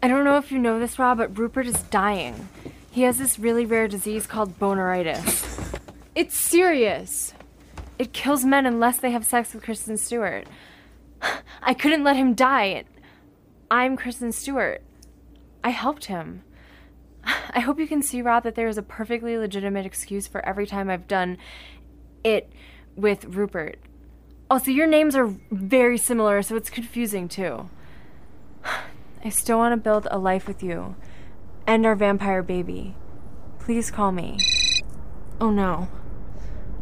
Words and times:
I 0.00 0.06
don't 0.06 0.24
know 0.24 0.36
if 0.36 0.52
you 0.52 0.60
know 0.60 0.78
this, 0.78 0.98
Rob, 0.98 1.18
but 1.18 1.36
Rupert 1.36 1.66
is 1.66 1.82
dying. 1.84 2.48
He 2.90 3.02
has 3.02 3.18
this 3.18 3.38
really 3.38 3.66
rare 3.66 3.88
disease 3.88 4.28
called 4.28 4.58
boneritis. 4.58 5.80
It's 6.14 6.36
serious. 6.36 7.34
It 7.98 8.12
kills 8.12 8.44
men 8.44 8.64
unless 8.64 8.98
they 8.98 9.10
have 9.10 9.24
sex 9.24 9.52
with 9.52 9.64
Kristen 9.64 9.96
Stewart. 9.96 10.46
I 11.62 11.74
couldn't 11.74 12.04
let 12.04 12.16
him 12.16 12.34
die. 12.34 12.84
I'm 13.70 13.96
Kristen 13.96 14.30
Stewart. 14.30 14.82
I 15.64 15.70
helped 15.70 16.04
him. 16.04 16.42
I 17.24 17.58
hope 17.58 17.80
you 17.80 17.88
can 17.88 18.02
see, 18.02 18.22
Rob, 18.22 18.44
that 18.44 18.54
there 18.54 18.68
is 18.68 18.78
a 18.78 18.82
perfectly 18.82 19.36
legitimate 19.36 19.84
excuse 19.84 20.28
for 20.28 20.46
every 20.46 20.66
time 20.66 20.88
I've 20.88 21.08
done 21.08 21.38
it 22.22 22.52
with 22.94 23.24
Rupert. 23.24 23.80
Also, 24.48 24.70
your 24.70 24.86
names 24.86 25.16
are 25.16 25.34
very 25.50 25.98
similar, 25.98 26.40
so 26.42 26.54
it's 26.54 26.70
confusing 26.70 27.28
too. 27.28 27.68
I 29.24 29.30
still 29.30 29.58
want 29.58 29.72
to 29.72 29.76
build 29.76 30.06
a 30.10 30.18
life 30.18 30.46
with 30.46 30.62
you 30.62 30.94
and 31.66 31.84
our 31.84 31.94
vampire 31.94 32.42
baby. 32.42 32.94
Please 33.58 33.90
call 33.90 34.12
me. 34.12 34.38
Oh 35.40 35.50
no. 35.50 35.88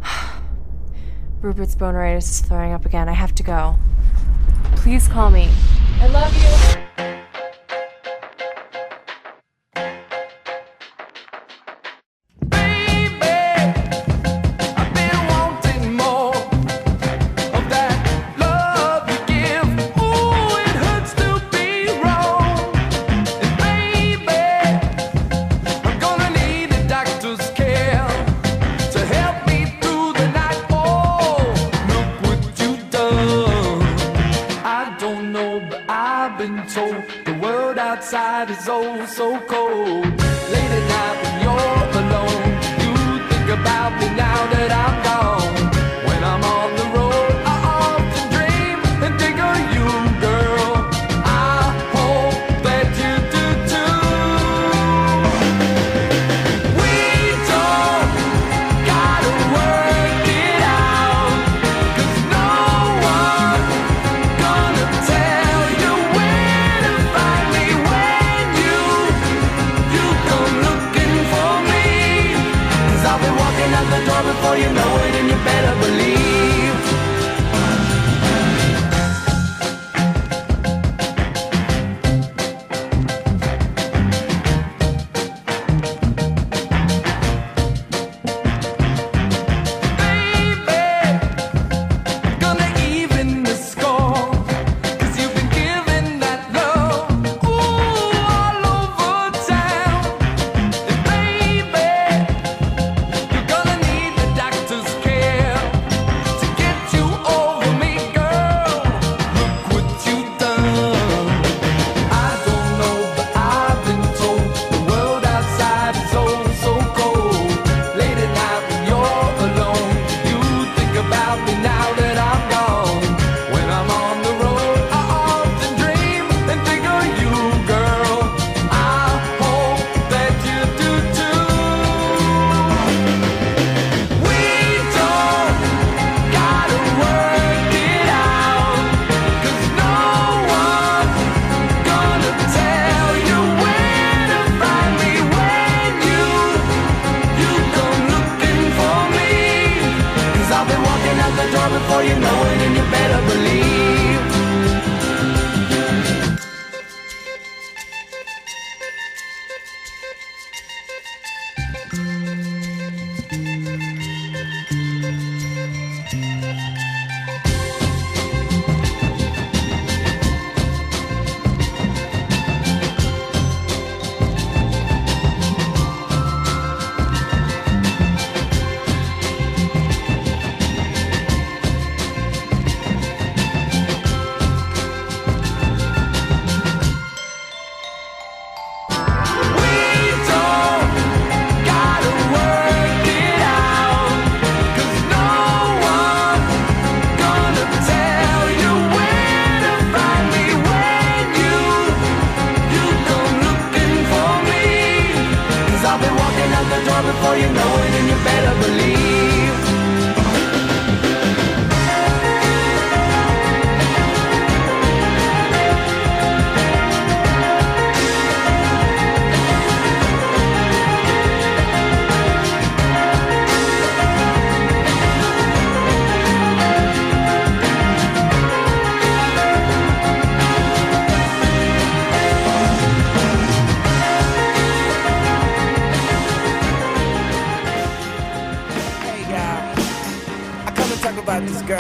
Rupert's 1.41 1.75
boneritis 1.75 2.31
is 2.31 2.41
flaring 2.43 2.73
up 2.73 2.85
again. 2.85 3.09
I 3.09 3.15
have 3.15 3.35
to 3.37 3.43
go. 3.43 3.77
Please 4.77 5.09
call 5.09 5.31
me. 5.31 5.51
I 6.01 6.07
love 6.09 6.77
you. 6.77 6.86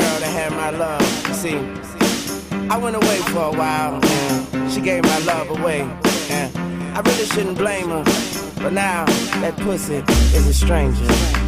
Girl 0.06 0.20
that 0.20 0.32
had 0.40 0.52
my 0.52 0.70
love. 0.70 1.02
See, 1.34 1.58
I 2.70 2.76
went 2.76 2.96
away 2.96 3.18
for 3.32 3.44
a 3.52 3.52
while 3.52 4.00
and 4.04 4.72
she 4.72 4.80
gave 4.80 5.02
my 5.02 5.18
love 5.20 5.50
away. 5.50 5.80
And 6.30 6.50
I 6.96 7.00
really 7.00 7.26
shouldn't 7.26 7.58
blame 7.58 7.88
her, 7.88 8.04
but 8.62 8.72
now 8.72 9.04
that 9.42 9.56
pussy 9.56 10.02
is 10.36 10.46
a 10.46 10.54
stranger. 10.54 11.45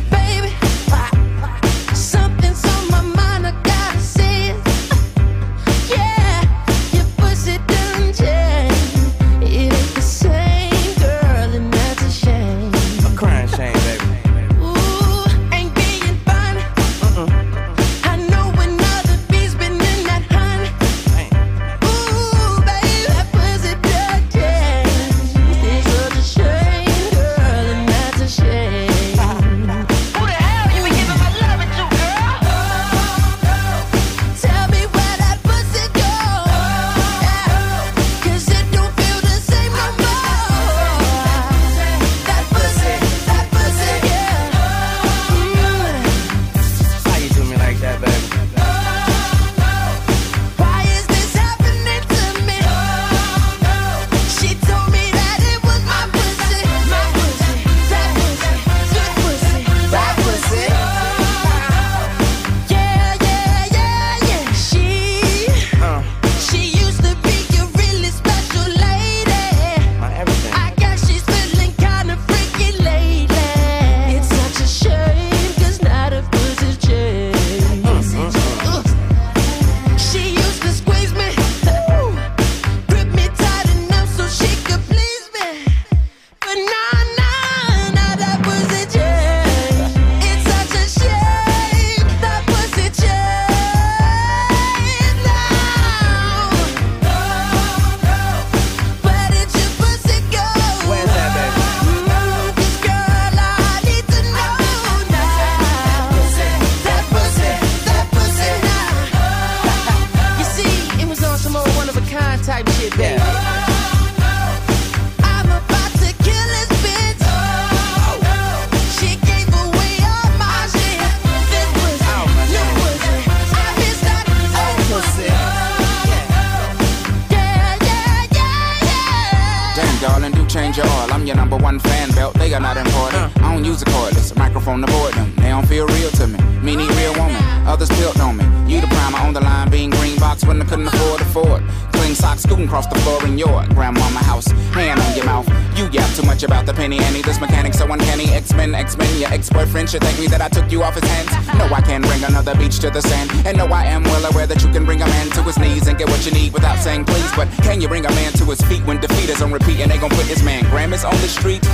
Penny 146.88 147.04
Annie. 147.04 147.22
This 147.22 147.40
mechanic 147.40 147.74
so 147.74 147.90
uncanny. 147.92 148.30
X-Men, 148.30 148.74
X-Men. 148.74 149.20
Your 149.20 149.30
ex-boyfriend 149.30 149.90
should 149.90 150.00
thank 150.02 150.18
me 150.18 150.26
that 150.28 150.40
I 150.40 150.48
took 150.48 150.72
you 150.72 150.82
off 150.82 150.94
his 150.94 151.04
hands. 151.04 151.30
No, 151.58 151.64
I 151.74 151.82
can't 151.82 152.04
bring 152.04 152.24
another 152.24 152.54
beach 152.56 152.78
to 152.80 152.90
the 152.90 153.02
sand. 153.02 153.30
And 153.46 153.58
no, 153.58 153.66
I 153.66 153.84
am 153.84 154.02
well 154.04 154.24
aware 154.30 154.46
that 154.46 154.62
you 154.62 154.70
can 154.70 154.84
bring 154.84 155.02
a 155.02 155.06
man 155.06 155.28
to 155.30 155.42
his 155.42 155.58
knees 155.58 155.86
and 155.86 155.98
get 155.98 156.08
what 156.08 156.24
you 156.24 156.32
need 156.32 156.52
without 156.54 156.78
saying 156.78 157.04
please. 157.04 157.30
But 157.36 157.48
can 157.62 157.80
you 157.80 157.88
bring 157.88 158.06
a 158.06 158.10
man 158.10 158.32
to 158.40 158.44
his 158.44 158.60
feet 158.62 158.84
when 158.86 159.00
defeat 159.00 159.28
is 159.28 159.42
on 159.42 159.52
repeat 159.52 159.80
and 159.80 159.90
they 159.90 159.98
gon' 159.98 160.10
put 160.10 160.26
this 160.26 160.42
man 160.42 160.64
Grammys 160.64 161.04
on 161.04 161.16
the 161.20 161.28
street? 161.28 161.64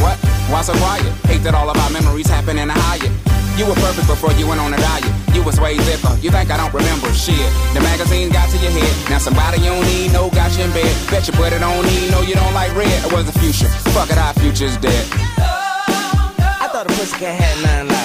What? 0.00 0.16
Why 0.48 0.62
so 0.62 0.72
quiet? 0.78 1.12
Hate 1.26 1.42
that 1.44 1.54
all 1.54 1.68
of 1.68 1.76
our 1.76 1.90
memories 1.90 2.28
happen 2.28 2.58
in 2.58 2.70
a 2.70 2.74
Hyatt. 2.74 3.12
You 3.58 3.66
were 3.66 3.74
perfect 3.74 4.06
before 4.08 4.32
you 4.32 4.46
went 4.48 4.60
on 4.60 4.72
a 4.72 4.78
diet. 4.78 5.17
You 5.38 5.44
was 5.44 5.60
way 5.60 5.78
zipper. 5.78 6.08
Uh, 6.08 6.16
you 6.18 6.32
think 6.32 6.50
I 6.50 6.56
don't 6.56 6.74
remember 6.74 7.14
shit? 7.14 7.38
The 7.70 7.80
magazine 7.80 8.28
got 8.28 8.50
to 8.50 8.58
your 8.58 8.72
head. 8.72 8.90
Now 9.08 9.18
somebody 9.18 9.62
you 9.62 9.70
don't 9.70 9.86
need, 9.86 10.12
no, 10.12 10.30
got 10.30 10.50
you 10.58 10.64
in 10.64 10.72
bed. 10.72 10.90
Bet 11.08 11.28
you 11.28 11.32
put 11.32 11.52
it 11.52 11.62
on 11.62 11.86
need, 11.86 12.10
no, 12.10 12.22
you 12.22 12.34
don't 12.34 12.52
like 12.54 12.74
red. 12.74 12.90
It 13.06 13.12
was 13.12 13.24
the 13.30 13.38
future. 13.38 13.70
Fuck 13.94 14.10
it, 14.10 14.18
our 14.18 14.34
future's 14.34 14.76
dead. 14.78 15.06
I 16.58 16.66
thought 16.72 16.90
a 16.90 16.92
pussycat 16.98 17.38
had 17.38 17.54
nine 17.62 17.86
lives, 17.86 17.97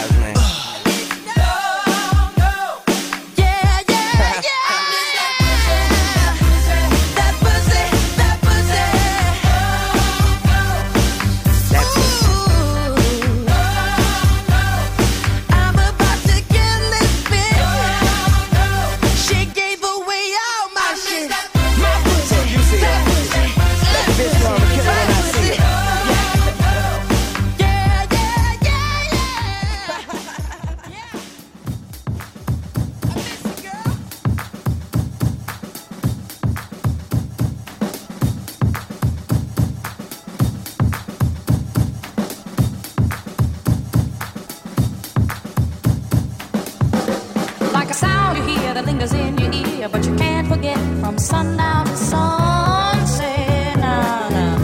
a 47.94 47.96
sound 47.96 48.38
you 48.38 48.44
hear 48.44 48.74
that 48.74 48.86
lingers 48.86 49.14
in 49.14 49.38
your 49.38 49.52
ear, 49.54 49.88
but 49.90 50.06
you 50.06 50.16
can't 50.16 50.48
forget 50.48 50.78
from 51.00 51.18
sundown 51.18 51.86
to 51.86 51.96
sunset. 51.96 53.78
Nah, 53.78 54.30
nah. 54.30 54.58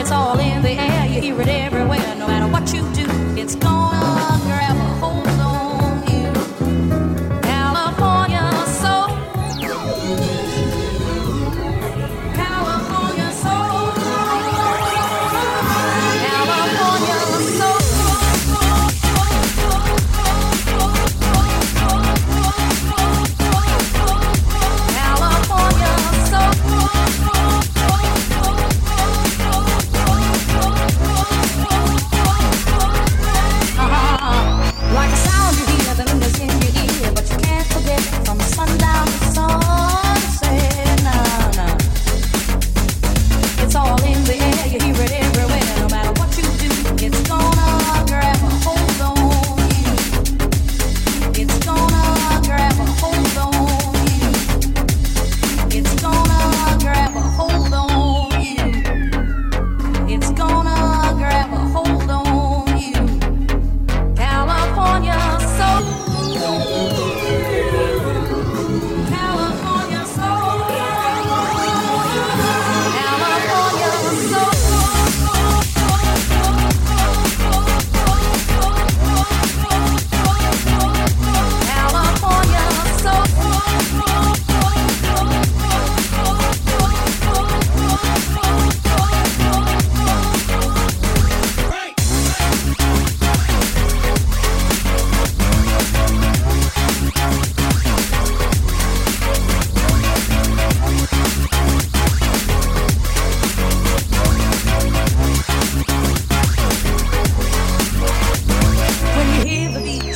It's 0.00 0.10
all 0.10 0.38
in 0.38 0.62
the 0.62 0.70
air, 0.70 1.06
you 1.06 1.20
hear 1.20 1.40
it 1.40 1.48
everywhere. 1.48 2.14
No 2.18 2.26
matter 2.26 2.48
what 2.54 2.72
you 2.72 2.82
do, 2.94 3.01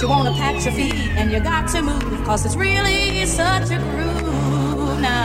you 0.06 0.10
wanna 0.12 0.30
pat 0.34 0.64
your 0.64 0.72
feet 0.72 0.94
and 1.18 1.32
you 1.32 1.40
got 1.40 1.68
to 1.68 1.82
move, 1.82 2.24
cause 2.24 2.46
it's 2.46 2.54
really 2.54 3.26
such 3.26 3.70
a 3.72 3.78
groove 3.90 5.00
now. 5.00 5.24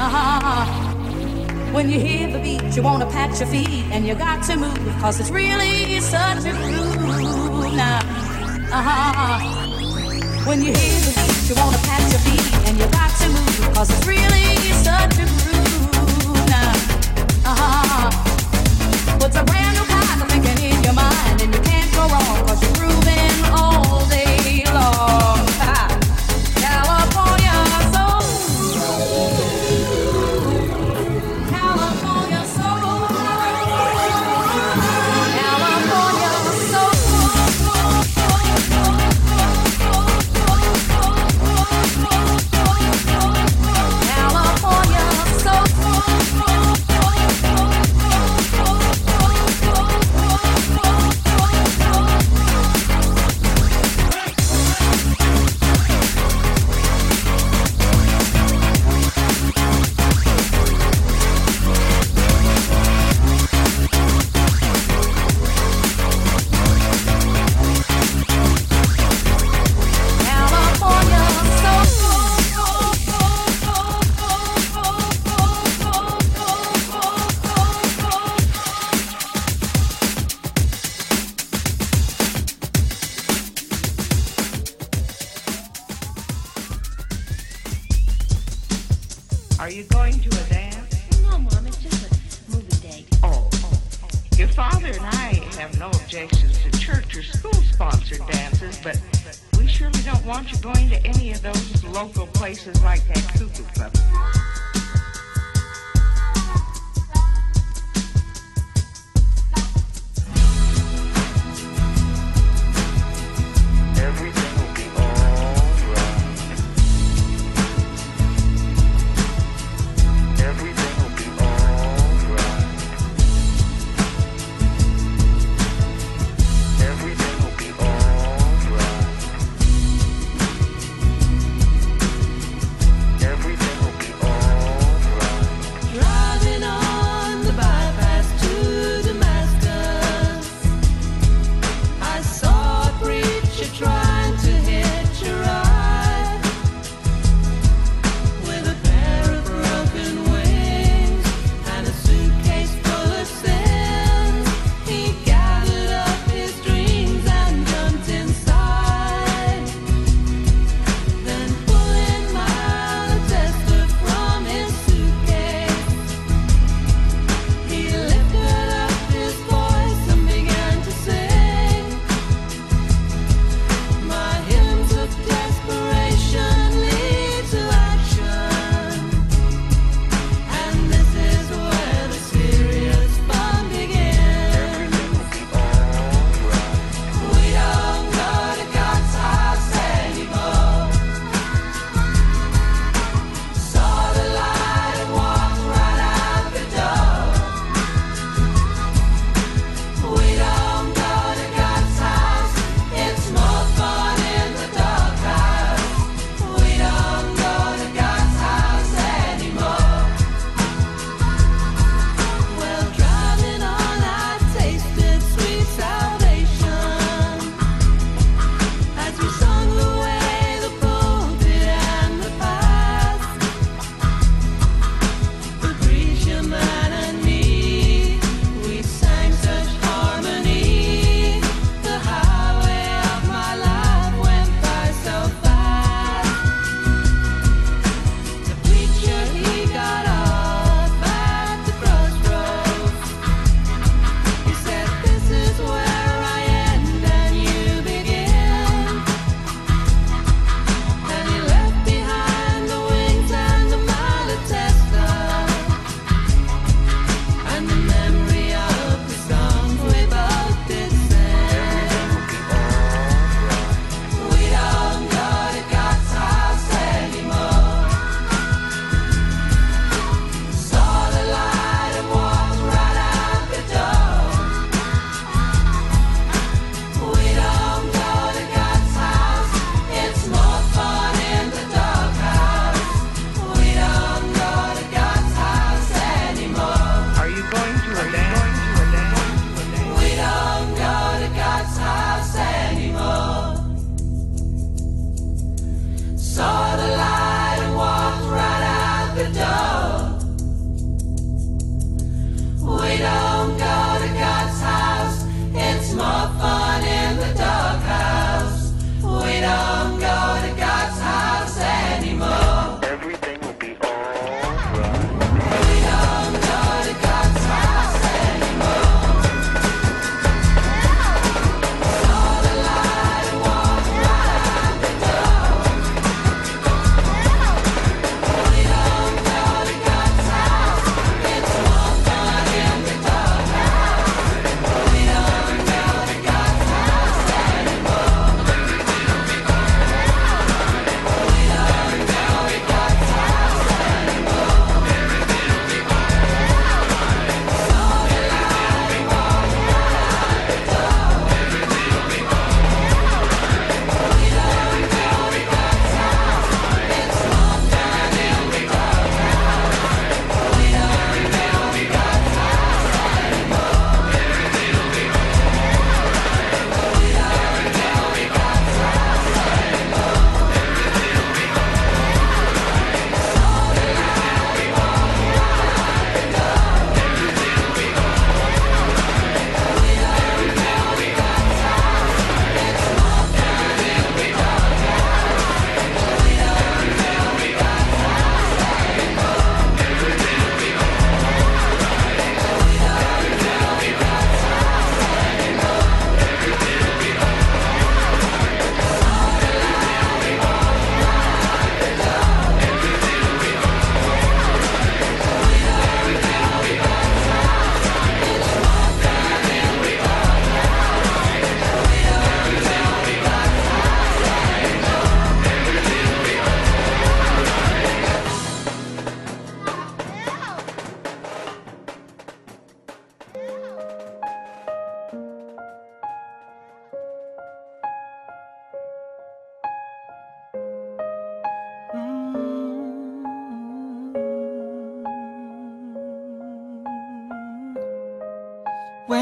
Uh-huh. 0.00 0.64
When 1.74 1.90
you 1.90 2.00
hear 2.00 2.32
the 2.32 2.38
beat, 2.38 2.74
you 2.74 2.82
wanna 2.82 3.04
pat 3.04 3.38
your 3.38 3.46
feet 3.48 3.84
and 3.92 4.06
you 4.06 4.14
got 4.14 4.42
to 4.44 4.56
move, 4.56 4.96
cause 4.98 5.20
it's 5.20 5.28
really 5.28 6.00
such 6.00 6.46
a 6.46 6.52
groove 6.52 7.74
now. 7.74 8.00
Uh-huh. 8.72 10.46
When 10.46 10.62
you 10.62 10.72
hear 10.72 11.00
the 11.06 11.12
beat, 11.18 11.48
you 11.50 11.54
wanna 11.60 11.76
pat 11.88 12.00
your 12.10 12.20
feet 12.20 12.54
and 12.66 12.78
you 12.78 12.86
got 12.86 13.10
to 13.20 13.28
move, 13.28 13.74
cause 13.74 13.90
it's 13.90 14.06
really 14.06 14.56
such 14.88 15.18
a 15.18 15.26
groove 15.36 16.48
now. 16.48 16.72
Uh-huh. 17.44 18.08
What's 19.18 19.36
a 19.36 19.44
brand 19.44 19.76
new 19.76 19.97
thinking 20.28 20.70
in 20.70 20.82
your 20.84 20.94
mind 20.94 21.42
and 21.42 21.54
you 21.54 21.60
can't 21.62 21.90
go 21.94 22.02
wrong 22.12 22.46
cause 22.46 22.60
you're 22.62 22.76
grooving 22.78 23.38
all 23.52 24.06
day 24.08 24.27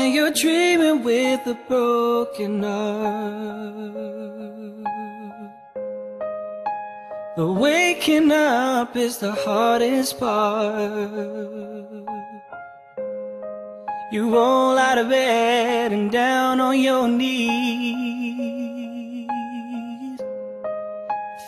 When 0.06 0.14
you're 0.14 0.30
dreaming 0.30 1.02
with 1.02 1.44
a 1.48 1.58
broken 1.66 2.62
heart, 2.62 3.24
the 7.36 7.46
waking 7.48 8.30
up 8.30 8.94
is 8.94 9.18
the 9.18 9.32
hardest 9.32 10.20
part. 10.20 11.10
You 14.12 14.32
roll 14.32 14.78
out 14.78 14.98
of 14.98 15.08
bed 15.08 15.92
and 15.92 16.12
down 16.12 16.60
on 16.60 16.78
your 16.78 17.08
knees. 17.08 18.06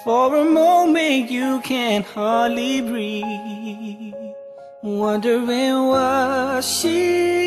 For 0.03 0.35
a 0.35 0.45
moment, 0.45 1.31
you 1.31 1.61
can 1.61 2.03
hardly 2.03 2.81
breathe. 2.81 4.15
Wondering 4.83 5.87
what 5.87 6.65
she 6.65 7.38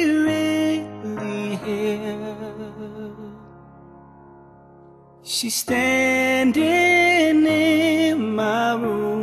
She's 5.24 5.54
standing 5.54 7.46
in 7.46 8.36
my 8.36 8.74
room. 8.74 9.22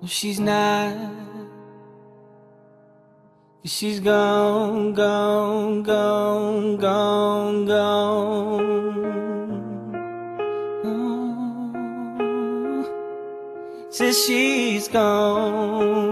No, 0.00 0.06
she's 0.06 0.38
not. 0.38 0.96
She's 3.64 3.98
gone, 4.00 4.94
gone, 4.94 5.82
gone, 5.82 6.76
gone, 6.76 7.66
gone. 7.66 8.68
Oh, 10.84 11.68
says 13.90 14.24
she's 14.24 14.86
gone. 14.88 16.07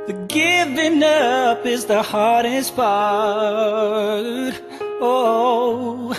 The 0.07 0.13
giving 0.27 1.03
up 1.03 1.65
is 1.65 1.85
the 1.85 2.01
hardest 2.01 2.75
part. 2.75 4.55
Oh, 4.99 6.15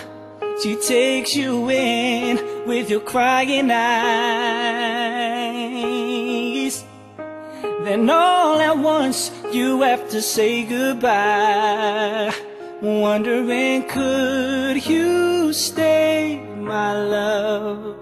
she 0.63 0.77
takes 0.77 1.35
you 1.35 1.69
in 1.71 2.39
with 2.67 2.91
your 2.91 3.01
crying 3.01 3.71
eyes. 3.71 3.85
Then 7.85 8.09
all 8.09 8.61
at 8.61 8.79
once 8.79 9.31
you 9.53 9.83
have 9.83 10.09
to 10.11 10.23
say 10.23 10.65
goodbye. 10.65 12.35
Wondering, 12.81 13.89
could 13.89 14.85
you 14.87 15.53
stay, 15.55 16.44
my 16.75 16.93
love? 17.17 17.95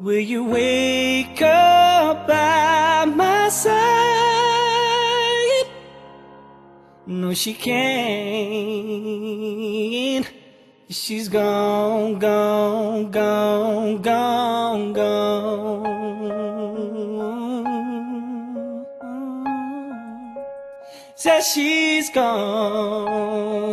Will 0.00 0.24
you 0.32 0.42
wake 0.44 1.42
up 1.42 2.26
by 2.26 3.04
my 3.04 3.50
side? 3.50 3.76
No, 7.06 7.34
she 7.34 7.52
can't. 7.52 7.78
She's 10.88 11.28
gone, 11.28 12.18
gone, 12.18 13.10
gone, 13.10 14.00
gone, 14.00 14.92
gone. 14.94 15.98
Says 21.16 21.44
she's 21.52 22.08
gone. 22.10 23.67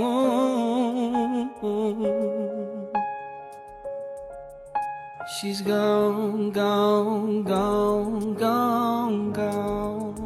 She's 5.45 5.61
gone, 5.61 6.49
gone, 6.49 7.43
gone, 7.43 8.33
gone, 8.33 9.31
gone. 9.31 10.25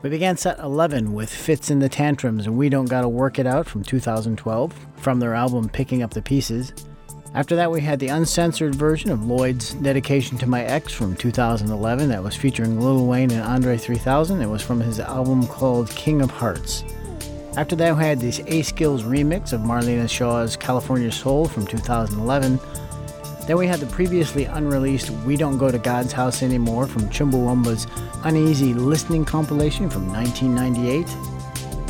We 0.00 0.10
began 0.10 0.36
set 0.36 0.60
11 0.60 1.12
with 1.12 1.28
Fitz 1.28 1.68
and 1.68 1.82
the 1.82 1.88
Tantrums 1.88 2.46
and 2.46 2.56
We 2.56 2.68
Don't 2.68 2.88
Gotta 2.88 3.08
Work 3.08 3.40
It 3.40 3.48
Out 3.48 3.66
from 3.66 3.82
2012 3.82 4.86
from 4.98 5.18
their 5.18 5.34
album 5.34 5.68
Picking 5.68 6.04
Up 6.04 6.12
the 6.12 6.22
Pieces. 6.22 6.72
After 7.34 7.56
that, 7.56 7.68
we 7.68 7.80
had 7.80 7.98
the 7.98 8.06
uncensored 8.06 8.76
version 8.76 9.10
of 9.10 9.26
Lloyd's 9.26 9.74
Dedication 9.74 10.38
to 10.38 10.46
My 10.46 10.62
Ex 10.62 10.92
from 10.92 11.16
2011 11.16 12.10
that 12.10 12.22
was 12.22 12.36
featuring 12.36 12.80
Lil 12.80 13.06
Wayne 13.06 13.32
and 13.32 13.42
Andre 13.42 13.76
3000. 13.76 14.40
It 14.40 14.46
was 14.46 14.62
from 14.62 14.78
his 14.78 15.00
album 15.00 15.44
called 15.48 15.90
King 15.90 16.22
of 16.22 16.30
Hearts. 16.30 16.84
After 17.56 17.74
that, 17.74 17.96
we 17.96 18.04
had 18.04 18.20
this 18.20 18.38
A-Skillz 18.38 19.02
remix 19.02 19.52
of 19.52 19.62
Marlena 19.62 20.08
Shaw's 20.08 20.54
California 20.56 21.10
Soul 21.10 21.48
from 21.48 21.66
2011. 21.66 22.60
Then 23.48 23.56
we 23.56 23.66
had 23.66 23.80
the 23.80 23.86
previously 23.86 24.44
unreleased 24.44 25.08
We 25.08 25.34
Don't 25.38 25.56
Go 25.56 25.70
to 25.70 25.78
God's 25.78 26.12
House 26.12 26.42
Anymore 26.42 26.86
from 26.86 27.08
Chumbawamba's 27.08 27.86
Uneasy 28.24 28.74
Listening 28.74 29.24
compilation 29.24 29.88
from 29.88 30.06
1998. 30.12 31.08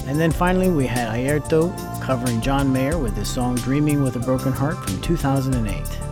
And 0.06 0.20
then 0.20 0.30
finally 0.30 0.70
we 0.70 0.86
had 0.86 1.08
Ayrto 1.08 1.76
covering 2.00 2.40
John 2.42 2.72
Mayer 2.72 2.96
with 2.96 3.16
his 3.16 3.28
song 3.28 3.56
Dreaming 3.56 4.04
with 4.04 4.14
a 4.14 4.20
Broken 4.20 4.52
Heart 4.52 4.76
from 4.76 5.02
2008. 5.02 6.07